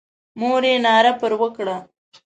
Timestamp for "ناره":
0.85-1.11